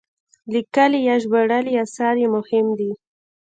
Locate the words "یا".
1.09-1.15